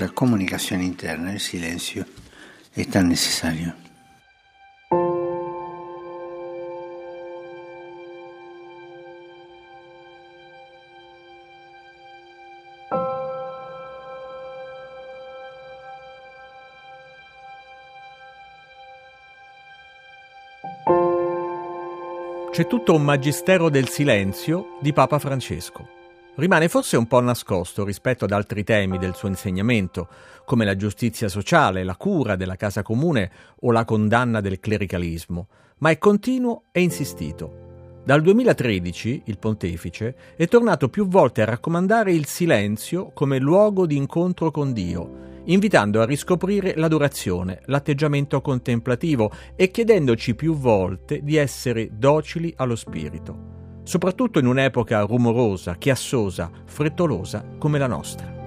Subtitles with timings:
[0.00, 2.06] La comunicazione interna, il silenzio,
[2.72, 3.74] è tan necessario.
[22.50, 25.99] C'è tutto un magistero del silenzio di Papa Francesco.
[26.40, 30.08] Rimane forse un po' nascosto rispetto ad altri temi del suo insegnamento,
[30.46, 35.48] come la giustizia sociale, la cura della casa comune o la condanna del clericalismo,
[35.80, 38.00] ma è continuo e insistito.
[38.02, 43.96] Dal 2013 il pontefice è tornato più volte a raccomandare il silenzio come luogo di
[43.96, 51.90] incontro con Dio, invitando a riscoprire l'adorazione, l'atteggiamento contemplativo e chiedendoci più volte di essere
[51.92, 53.58] docili allo Spirito
[53.90, 58.38] soprattutto in un'epoca rumorosa, chiassosa, frettolosa come la nostra.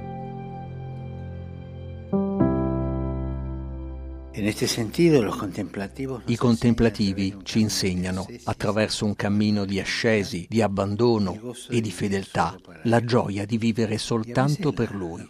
[6.27, 13.03] I contemplativi ci insegnano, attraverso un cammino di ascesi, di abbandono e di fedeltà, la
[13.03, 15.30] gioia di vivere soltanto per Lui.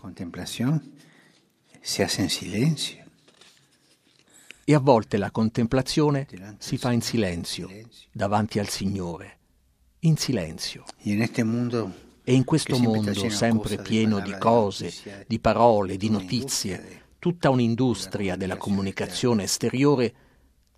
[4.64, 6.28] E a volte la contemplazione
[6.60, 7.68] si fa in silenzio,
[8.12, 9.38] davanti al Signore
[10.06, 10.86] in silenzio.
[12.26, 18.58] E in questo mondo sempre pieno di cose, di parole, di notizie, tutta un'industria della
[18.58, 20.14] comunicazione esteriore,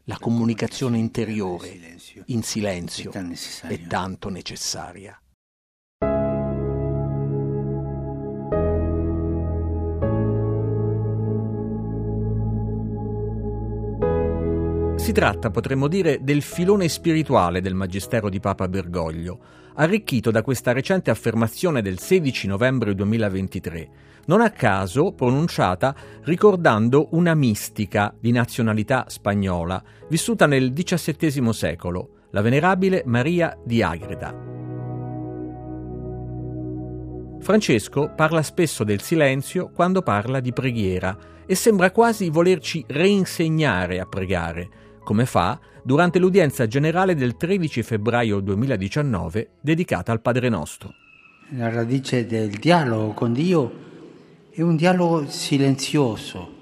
[0.05, 5.19] la comunicazione interiore, in silenzio, è tanto necessaria.
[15.05, 19.37] Si tratta, potremmo dire, del filone spirituale del Magistero di Papa Bergoglio,
[19.75, 23.89] arricchito da questa recente affermazione del 16 novembre 2023,
[24.25, 29.79] non a caso pronunciata ricordando una mistica di nazionalità spagnola,
[30.09, 34.33] vissuta nel XVII secolo, la venerabile Maria di Agreda.
[37.41, 41.15] Francesco parla spesso del silenzio quando parla di preghiera
[41.45, 48.41] e sembra quasi volerci reinsegnare a pregare, come fa durante l'udienza generale del 13 febbraio
[48.41, 50.93] 2019 dedicata al Padre Nostro.
[51.51, 53.83] La radice del dialogo con Dio
[54.49, 56.53] è un dialogo silenzioso,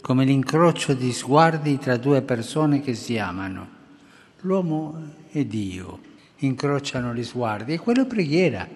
[0.00, 3.68] come l'incrocio di sguardi tra due persone che si amano.
[4.42, 5.98] L'uomo e Dio
[6.38, 8.66] incrociano gli sguardi e quello è preghiera.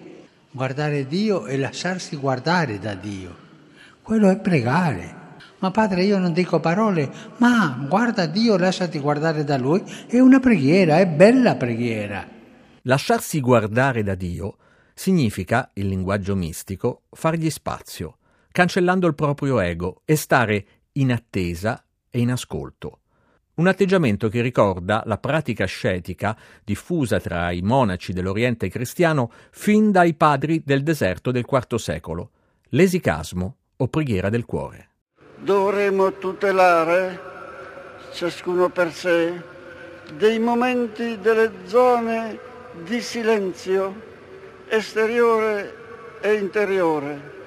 [0.51, 3.33] Guardare Dio e lasciarsi guardare da Dio.
[4.01, 5.18] Quello è pregare.
[5.59, 10.39] Ma padre, io non dico parole, ma guarda Dio, lasciati guardare da Lui, è una
[10.39, 12.25] preghiera, è bella preghiera.
[12.83, 14.55] Lasciarsi guardare da Dio
[14.93, 18.19] significa, in linguaggio mistico, fargli spazio,
[18.53, 22.99] cancellando il proprio ego e stare in attesa e in ascolto.
[23.55, 30.13] Un atteggiamento che ricorda la pratica ascetica diffusa tra i monaci dell'Oriente cristiano fin dai
[30.13, 32.31] padri del deserto del IV secolo,
[32.69, 34.88] l'esicasmo o preghiera del cuore
[35.41, 37.19] dovremo tutelare,
[38.11, 39.41] ciascuno per sé,
[40.13, 42.39] dei momenti delle zone
[42.83, 44.07] di silenzio
[44.67, 45.75] esteriore
[46.19, 47.37] e interiore,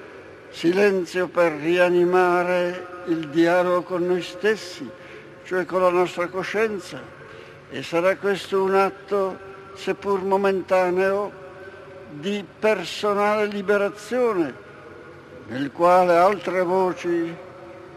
[0.51, 4.89] silenzio per rianimare il dialogo con noi stessi,
[5.45, 7.01] cioè con la nostra coscienza,
[7.71, 9.39] e sarà questo un atto,
[9.75, 11.41] seppur momentaneo,
[12.11, 14.55] di personale liberazione,
[15.49, 17.35] nel quale altre voci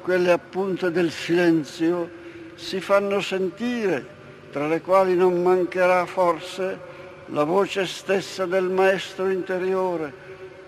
[0.06, 2.08] quelle appunto del silenzio,
[2.54, 4.06] si fanno sentire,
[4.52, 6.78] tra le quali non mancherà forse
[7.30, 10.14] la voce stessa del maestro interiore,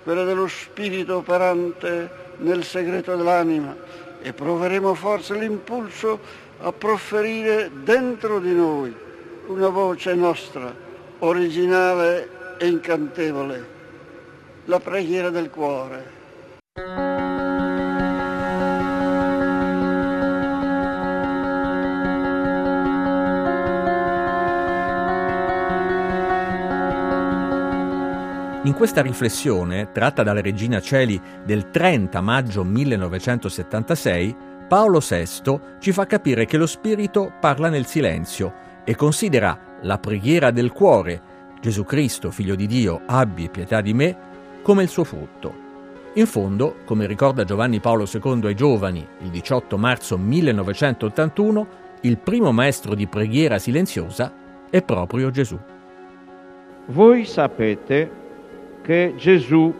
[0.02, 3.76] quella dello spirito operante nel segreto dell'anima
[4.24, 6.20] e proveremo forse l'impulso
[6.62, 8.92] a profferire dentro di noi
[9.50, 10.74] una voce nostra,
[11.20, 13.68] originale e incantevole,
[14.66, 16.17] la preghiera del cuore.
[28.68, 34.36] In questa riflessione, tratta dalla Regina Celi del 30 maggio 1976,
[34.68, 38.54] Paolo VI ci fa capire che lo Spirito parla nel silenzio
[38.84, 41.22] e considera la preghiera del cuore,
[41.62, 44.18] Gesù Cristo, figlio di Dio, abbi pietà di me,
[44.62, 45.56] come il suo frutto.
[46.16, 51.68] In fondo, come ricorda Giovanni Paolo II ai giovani il 18 marzo 1981,
[52.02, 54.34] il primo maestro di preghiera silenziosa
[54.70, 55.58] è proprio Gesù.
[56.88, 58.26] Voi sapete
[58.88, 59.74] che Gesù,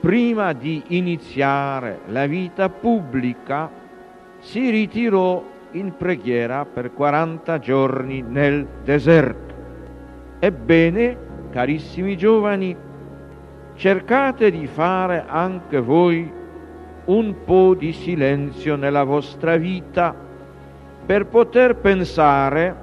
[0.00, 3.70] prima di iniziare la vita pubblica,
[4.40, 9.54] si ritirò in preghiera per 40 giorni nel deserto.
[10.40, 11.16] Ebbene,
[11.50, 12.76] carissimi giovani,
[13.76, 16.28] cercate di fare anche voi
[17.04, 20.12] un po' di silenzio nella vostra vita
[21.06, 22.74] per poter pensare,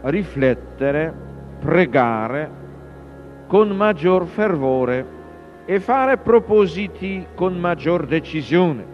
[0.00, 1.12] riflettere,
[1.58, 2.58] pregare
[3.48, 5.16] con maggior fervore
[5.64, 8.86] e fare propositi con maggior decisione.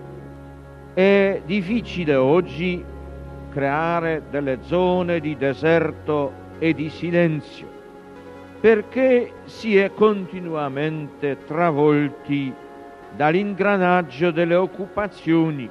[0.94, 2.82] È difficile oggi
[3.50, 7.74] creare delle zone di deserto e di silenzio
[8.64, 12.50] perché si è continuamente travolti
[13.14, 15.68] dall'ingranaggio delle occupazioni,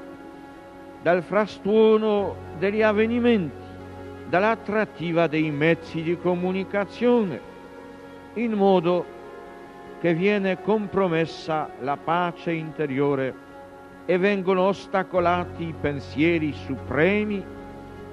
[1.02, 3.56] dal frastuono degli avvenimenti,
[4.30, 7.53] dall'attrattiva dei mezzi di comunicazione,
[8.36, 9.06] in modo
[10.00, 13.34] che viene compromessa la pace interiore
[14.06, 17.44] e vengono ostacolati i pensieri supremi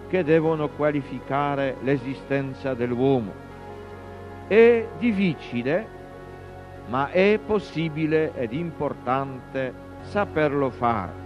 [0.09, 3.33] che devono qualificare l'esistenza dell'uomo.
[4.47, 5.87] È difficile,
[6.89, 9.73] ma è possibile ed importante
[10.03, 11.20] saperlo fare.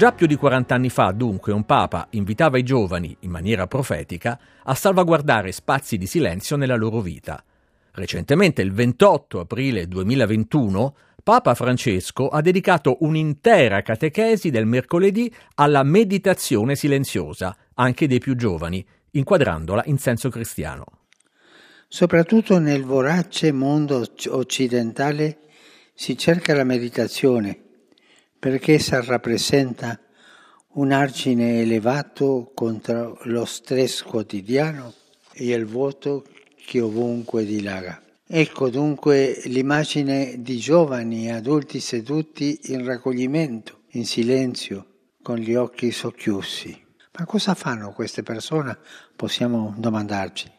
[0.00, 4.40] Già più di 40 anni fa, dunque, un papa invitava i giovani, in maniera profetica,
[4.62, 7.44] a salvaguardare spazi di silenzio nella loro vita.
[7.90, 16.76] Recentemente, il 28 aprile 2021, Papa Francesco ha dedicato un'intera catechesi del mercoledì alla meditazione
[16.76, 20.86] silenziosa, anche dei più giovani, inquadrandola in senso cristiano.
[21.88, 25.40] Soprattutto nel vorace mondo occidentale
[25.92, 27.64] si cerca la meditazione
[28.40, 30.00] perché essa rappresenta
[30.72, 34.94] un argine elevato contro lo stress quotidiano
[35.32, 36.24] e il vuoto
[36.56, 38.02] che ovunque dilaga.
[38.26, 44.86] Ecco dunque l'immagine di giovani adulti seduti in raccoglimento, in silenzio,
[45.20, 46.86] con gli occhi socchiusi.
[47.18, 48.78] Ma cosa fanno queste persone?
[49.16, 50.50] Possiamo domandarci.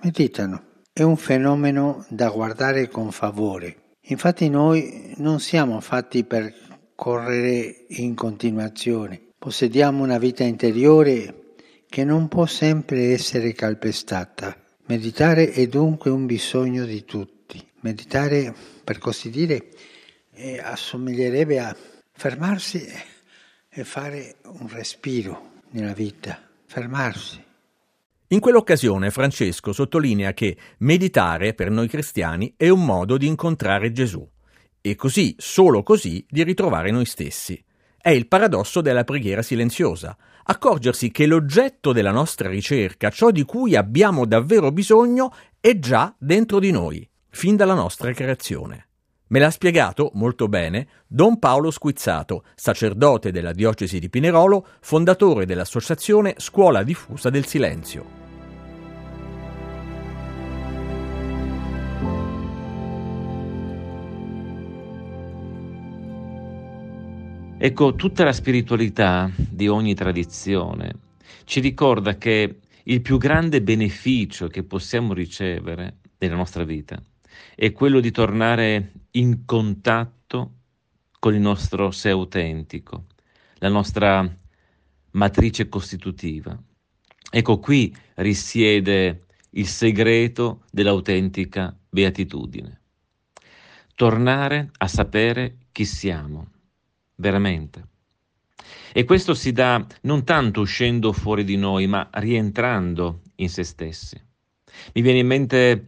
[0.00, 0.64] Meditano.
[0.92, 3.98] È un fenomeno da guardare con favore.
[4.08, 6.65] Infatti noi non siamo fatti per
[6.96, 9.20] correre in continuazione.
[9.38, 11.54] Possediamo una vita interiore
[11.88, 17.60] che non può sempre essere calpestata Meditare è dunque un bisogno di tutti.
[17.80, 18.54] Meditare,
[18.84, 19.70] per così dire,
[20.32, 21.76] eh, assomiglierebbe a
[22.12, 22.86] fermarsi
[23.68, 27.42] e fare un respiro nella vita, fermarsi.
[28.28, 34.24] In quell'occasione Francesco sottolinea che meditare per noi cristiani è un modo di incontrare Gesù
[34.90, 37.60] e così, solo così, di ritrovare noi stessi.
[37.96, 43.74] È il paradosso della preghiera silenziosa, accorgersi che l'oggetto della nostra ricerca, ciò di cui
[43.74, 48.86] abbiamo davvero bisogno, è già dentro di noi, fin dalla nostra creazione.
[49.28, 56.34] Me l'ha spiegato molto bene Don Paolo Squizzato, sacerdote della diocesi di Pinerolo, fondatore dell'associazione
[56.38, 58.15] Scuola Diffusa del Silenzio.
[67.58, 70.92] Ecco, tutta la spiritualità di ogni tradizione
[71.44, 77.02] ci ricorda che il più grande beneficio che possiamo ricevere nella nostra vita
[77.54, 80.52] è quello di tornare in contatto
[81.18, 83.06] con il nostro sé autentico,
[83.54, 84.38] la nostra
[85.12, 86.62] matrice costitutiva.
[87.30, 92.80] Ecco qui risiede il segreto dell'autentica beatitudine.
[93.94, 96.50] Tornare a sapere chi siamo
[97.16, 97.88] veramente.
[98.92, 104.18] E questo si dà non tanto uscendo fuori di noi, ma rientrando in se stessi.
[104.94, 105.84] Mi viene in mente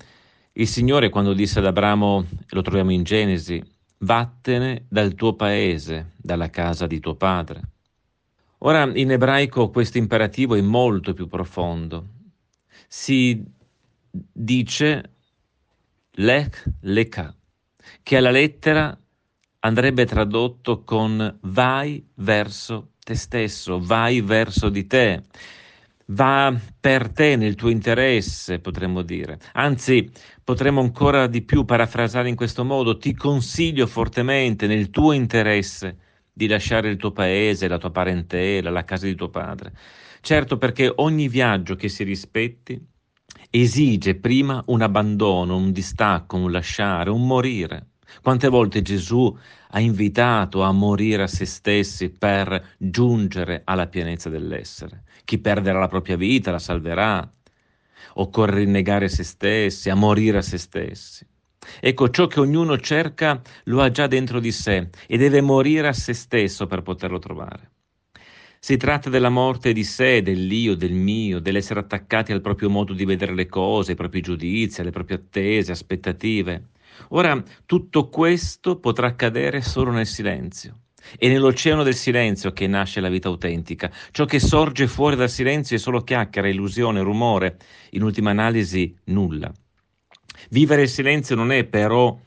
[0.53, 3.63] il Signore quando disse ad Abramo, lo troviamo in Genesi,
[3.99, 7.63] vattene dal tuo paese, dalla casa di tuo padre.
[8.59, 12.07] Ora in ebraico questo imperativo è molto più profondo.
[12.89, 13.43] Si
[14.11, 15.13] dice
[16.13, 17.35] lech leka,
[18.03, 18.99] che alla lettera
[19.61, 25.23] andrebbe tradotto con vai verso te stesso, vai verso di te.
[26.11, 29.39] va per te nel tuo interesse, potremmo dire.
[29.55, 30.11] Anzi,
[30.43, 35.99] potremmo ancora di più parafrasare in questo modo, ti consiglio fortemente nel tuo interesse
[36.33, 39.73] di lasciare il tuo paese, la tua parentela, la casa di tuo padre.
[40.21, 42.81] Certo perché ogni viaggio che si rispetti
[43.51, 47.87] esige prima un abbandono, un distacco, un lasciare, un morire.
[48.23, 49.37] Quante volte Gesù
[49.71, 55.05] ha invitato a morire a se stessi per giungere alla pienezza dell'essere.
[55.25, 57.31] Chi perderà la propria vita la salverà.
[58.15, 61.27] Occorre rinnegare se stessi, a morire a se stessi.
[61.81, 65.93] Ecco, ciò che ognuno cerca lo ha già dentro di sé e deve morire a
[65.93, 67.71] se stesso per poterlo trovare.
[68.61, 73.05] Si tratta della morte di sé, dell'io, del mio, dell'essere attaccati al proprio modo di
[73.05, 76.71] vedere le cose, ai propri giudizi, alle proprie attese, aspettative.
[77.11, 80.81] Ora, tutto questo potrà accadere solo nel silenzio.
[81.17, 83.91] È nell'oceano del silenzio che nasce la vita autentica.
[84.11, 87.57] Ciò che sorge fuori dal silenzio è solo chiacchiera, illusione, rumore,
[87.91, 89.51] in ultima analisi nulla.
[90.51, 92.19] Vivere il silenzio non è però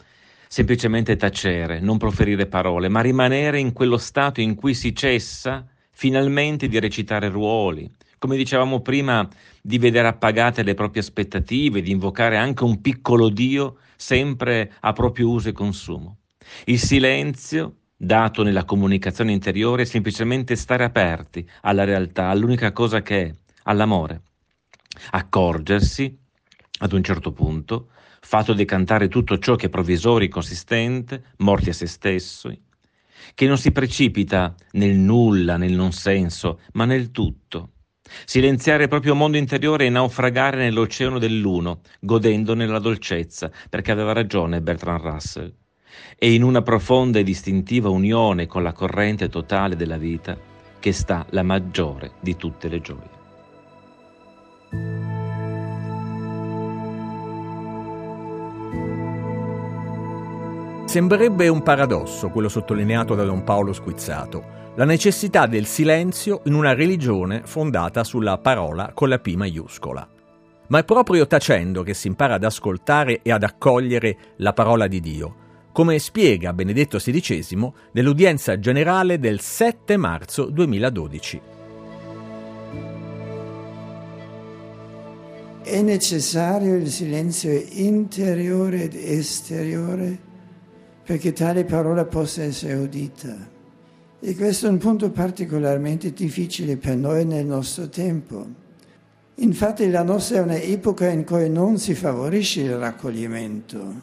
[0.47, 6.67] semplicemente tacere, non proferire parole, ma rimanere in quello stato in cui si cessa finalmente
[6.67, 7.89] di recitare ruoli,
[8.21, 9.27] come dicevamo prima,
[9.63, 15.27] di vedere appagate le proprie aspettative, di invocare anche un piccolo Dio sempre a proprio
[15.27, 16.17] uso e consumo.
[16.65, 23.23] Il silenzio, dato nella comunicazione interiore, è semplicemente stare aperti alla realtà, all'unica cosa che
[23.23, 24.21] è, all'amore.
[25.09, 26.15] Accorgersi,
[26.77, 31.87] ad un certo punto, fatto decantare tutto ciò che è provvisorio, consistente, morti a se
[31.87, 32.55] stesso,
[33.33, 37.71] che non si precipita nel nulla, nel non senso, ma nel tutto.
[38.25, 44.61] Silenziare il proprio mondo interiore e naufragare nell'oceano dell'uno, godendone la dolcezza, perché aveva ragione
[44.61, 45.53] Bertrand Russell.
[46.17, 50.37] E in una profonda e distintiva unione con la corrente totale della vita
[50.79, 53.19] che sta la maggiore di tutte le gioie.
[60.91, 66.73] Sembrerebbe un paradosso quello sottolineato da Don Paolo Squizzato, la necessità del silenzio in una
[66.73, 70.05] religione fondata sulla parola con la P maiuscola.
[70.67, 74.99] Ma è proprio tacendo che si impara ad ascoltare e ad accogliere la parola di
[74.99, 75.35] Dio,
[75.71, 81.41] come spiega Benedetto XVI nell'udienza generale del 7 marzo 2012.
[85.63, 90.29] È necessario il silenzio interiore ed esteriore
[91.03, 93.35] perché tale parola possa essere udita.
[94.19, 98.45] E questo è un punto particolarmente difficile per noi nel nostro tempo.
[99.35, 104.01] Infatti la nostra è un'epoca in cui non si favorisce il raccoglimento,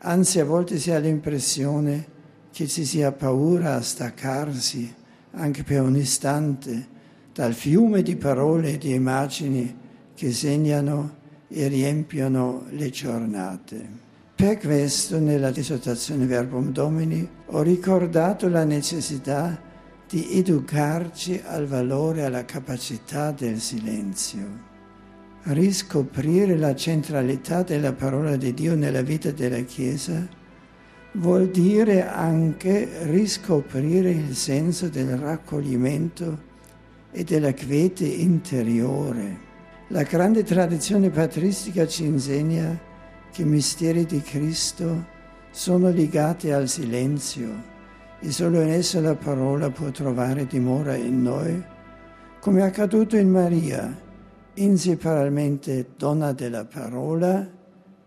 [0.00, 2.06] anzi a volte si ha l'impressione
[2.52, 4.94] che ci sia paura a staccarsi
[5.32, 6.94] anche per un istante
[7.34, 9.76] dal fiume di parole e di immagini
[10.14, 11.16] che segnano
[11.48, 14.05] e riempiono le giornate.
[14.36, 19.58] Per questo nella disertazione Verbum Domini ho ricordato la necessità
[20.06, 24.46] di educarci al valore e alla capacità del silenzio,
[25.44, 30.28] riscoprire la centralità della parola di Dio nella vita della Chiesa
[31.12, 36.42] vuol dire anche riscoprire il senso del raccoglimento
[37.10, 39.38] e della quiete interiore.
[39.88, 42.94] La grande tradizione patristica ci insegna
[43.36, 45.04] che i misteri di Cristo
[45.50, 47.74] sono legati al silenzio
[48.18, 51.62] e solo in esso la parola può trovare dimora in noi,
[52.40, 53.94] come è accaduto in Maria,
[54.54, 57.46] inseparabilmente donna della parola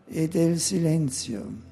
[0.07, 1.67] e del silenzio.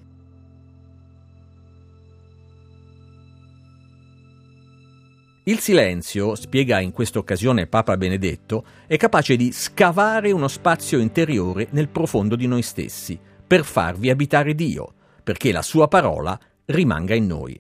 [5.46, 11.70] Il silenzio, spiega in questa occasione Papa Benedetto, è capace di scavare uno spazio interiore
[11.72, 17.26] nel profondo di noi stessi, per farvi abitare Dio, perché la sua parola rimanga in
[17.26, 17.60] noi.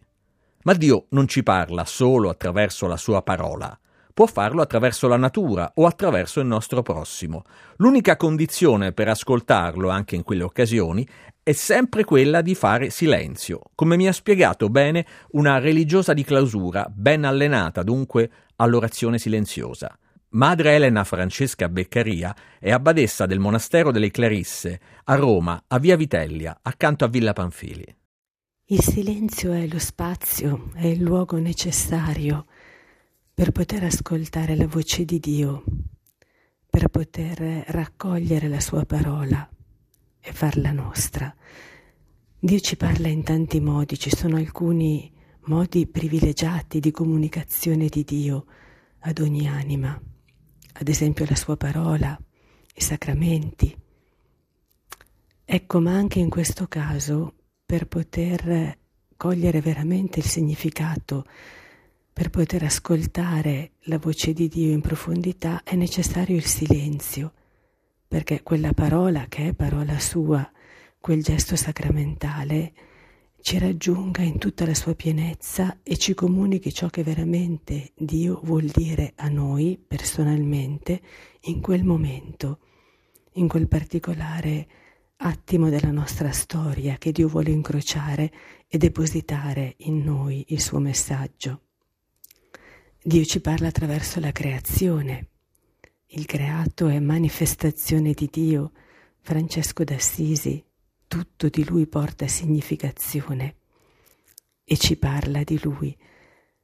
[0.63, 3.79] Ma Dio non ci parla solo attraverso la sua parola,
[4.13, 7.44] può farlo attraverso la natura o attraverso il nostro prossimo.
[7.77, 11.08] L'unica condizione per ascoltarlo anche in quelle occasioni
[11.41, 16.86] è sempre quella di fare silenzio, come mi ha spiegato bene una religiosa di clausura,
[16.94, 19.98] ben allenata dunque all'orazione silenziosa.
[20.31, 26.60] Madre Elena Francesca Beccaria è abbadessa del monastero delle Clarisse a Roma, a Via Vitellia,
[26.62, 27.96] accanto a Villa Panfili.
[28.65, 32.46] Il silenzio è lo spazio, è il luogo necessario
[33.34, 35.63] per poter ascoltare la voce di Dio,
[36.69, 39.50] per poter raccogliere la sua parola
[40.19, 41.34] e farla nostra.
[42.38, 45.10] Dio ci parla in tanti modi, ci sono alcuni
[45.46, 48.46] modi privilegiati di comunicazione di Dio
[49.00, 49.98] ad ogni anima
[50.79, 52.17] ad esempio la sua parola,
[52.75, 53.75] i sacramenti.
[55.43, 57.34] Ecco, ma anche in questo caso,
[57.65, 58.77] per poter
[59.15, 61.25] cogliere veramente il significato,
[62.13, 67.34] per poter ascoltare la voce di Dio in profondità, è necessario il silenzio,
[68.07, 70.50] perché quella parola che è parola sua,
[71.00, 72.74] quel gesto sacramentale,
[73.48, 78.66] ci raggiunga in tutta la sua pienezza e ci comunichi ciò che veramente Dio vuol
[78.66, 81.01] dire a noi personalmente
[81.44, 82.60] in quel momento,
[83.36, 84.68] in quel particolare
[85.16, 88.34] attimo della nostra storia che Dio vuole incrociare
[88.68, 91.62] e depositare in noi il suo messaggio.
[93.01, 95.30] Dio ci parla attraverso la creazione.
[96.08, 98.74] Il creato è manifestazione di Dio.
[99.22, 100.66] Francesco d'Assisi
[101.07, 103.55] tutto di lui porta significazione
[104.63, 105.97] e ci parla di lui.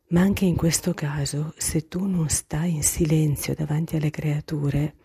[0.10, 4.96] Ma anche in questo caso, se tu non stai in silenzio davanti alle creature,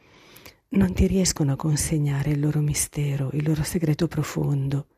[0.70, 4.88] non ti riescono a consegnare il loro mistero, il loro segreto profondo.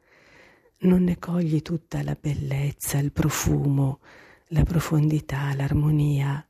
[0.80, 4.00] Non ne cogli tutta la bellezza, il profumo,
[4.48, 6.44] la profondità, l'armonia.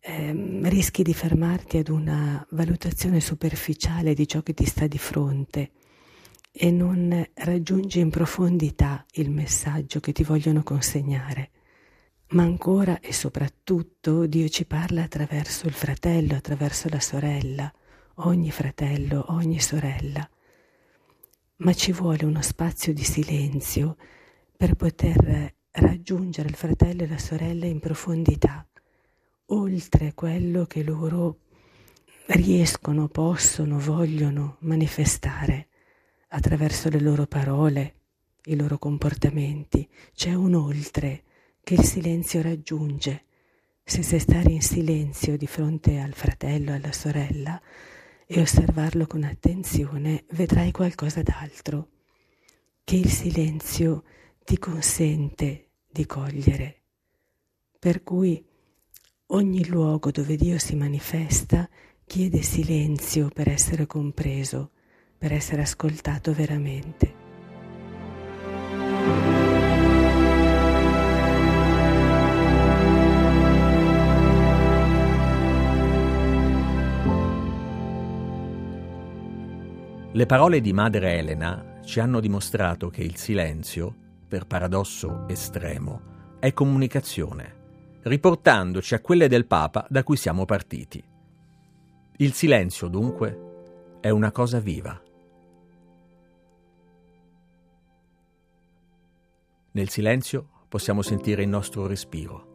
[0.00, 5.70] Eh, rischi di fermarti ad una valutazione superficiale di ciò che ti sta di fronte
[6.54, 11.50] e non raggiungi in profondità il messaggio che ti vogliono consegnare.
[12.32, 17.72] Ma ancora e soprattutto Dio ci parla attraverso il fratello, attraverso la sorella,
[18.16, 20.28] ogni fratello, ogni sorella.
[21.56, 23.96] Ma ci vuole uno spazio di silenzio
[24.54, 28.66] per poter raggiungere il fratello e la sorella in profondità,
[29.46, 31.38] oltre quello che loro
[32.26, 35.68] riescono, possono, vogliono manifestare
[36.34, 37.94] attraverso le loro parole,
[38.46, 39.88] i loro comportamenti.
[40.14, 41.24] C'è un oltre
[41.62, 43.24] che il silenzio raggiunge.
[43.84, 47.60] Se sai stare in silenzio di fronte al fratello, alla sorella
[48.26, 51.88] e osservarlo con attenzione, vedrai qualcosa d'altro
[52.84, 54.04] che il silenzio
[54.44, 56.82] ti consente di cogliere.
[57.78, 58.44] Per cui
[59.26, 61.68] ogni luogo dove Dio si manifesta
[62.06, 64.70] chiede silenzio per essere compreso
[65.22, 67.14] per essere ascoltato veramente.
[80.10, 83.94] Le parole di Madre Elena ci hanno dimostrato che il silenzio,
[84.26, 86.00] per paradosso estremo,
[86.40, 91.00] è comunicazione, riportandoci a quelle del Papa da cui siamo partiti.
[92.16, 93.50] Il silenzio, dunque,
[94.00, 95.00] è una cosa viva.
[99.74, 102.50] Nel silenzio possiamo sentire il nostro respiro.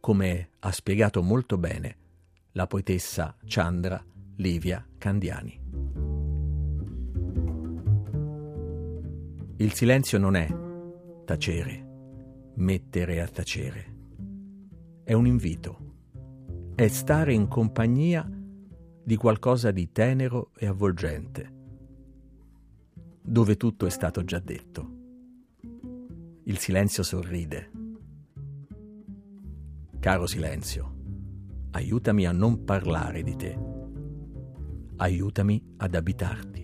[0.00, 1.96] Come ha spiegato molto bene
[2.52, 4.02] la poetessa Chandra
[4.36, 5.60] Livia Candiani.
[9.56, 10.48] Il silenzio non è
[11.26, 13.96] tacere, mettere a tacere.
[15.04, 15.78] È un invito.
[16.74, 18.26] È stare in compagnia
[19.04, 21.63] di qualcosa di tenero e avvolgente
[23.26, 25.02] dove tutto è stato già detto.
[26.44, 27.70] Il silenzio sorride.
[29.98, 30.94] Caro silenzio,
[31.70, 33.58] aiutami a non parlare di te.
[34.96, 36.63] Aiutami ad abitarti.